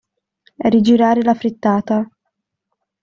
[0.71, 2.09] Rigirare la frittata.